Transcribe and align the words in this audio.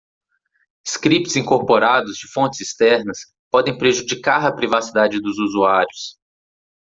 Scripts 0.83 1.35
incorporados 1.35 2.17
de 2.17 2.27
fontes 2.33 2.59
externas 2.59 3.19
podem 3.51 3.77
prejudicar 3.77 4.43
a 4.47 4.51
privacidade 4.51 5.21
dos 5.21 5.37
usuários. 5.37 6.17